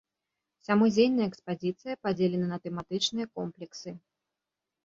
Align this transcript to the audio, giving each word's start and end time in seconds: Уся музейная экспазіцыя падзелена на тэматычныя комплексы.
Уся 0.63 0.73
музейная 0.81 1.27
экспазіцыя 1.31 1.97
падзелена 2.07 2.47
на 2.55 2.59
тэматычныя 2.65 3.27
комплексы. 3.41 3.89